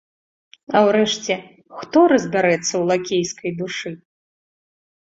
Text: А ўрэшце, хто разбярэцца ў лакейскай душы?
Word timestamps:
А 0.79 0.81
ўрэшце, 0.87 1.33
хто 1.83 1.99
разбярэцца 2.15 2.71
ў 2.71 2.83
лакейскай 2.95 3.51
душы? 3.63 3.89